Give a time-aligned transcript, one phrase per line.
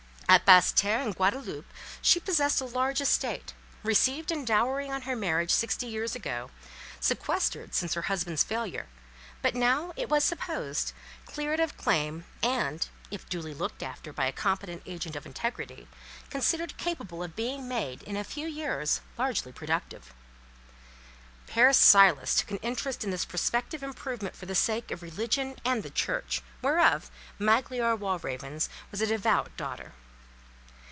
[0.33, 1.65] At Basseterre, in Guadaloupe,
[2.01, 3.53] she possessed a large estate,
[3.83, 6.49] received in dowry on her marriage sixty years ago,
[7.01, 8.87] sequestered since her husband's failure;
[9.41, 10.93] but now, it was supposed,
[11.25, 15.89] cleared of claim, and, if duly looked after by a competent agent of integrity,
[16.29, 20.13] considered capable of being made, in a few years, largely productive.
[21.45, 25.83] Père Silas took an interest in this prospective improvement for the sake of religion and
[25.83, 29.91] the church, whereof Magliore Walravens was a devout daughter.